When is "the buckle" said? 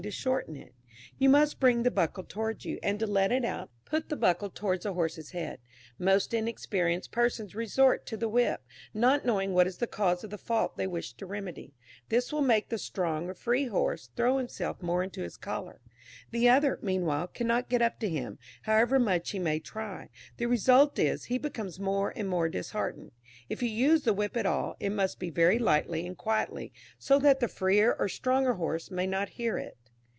1.83-2.23, 4.09-4.49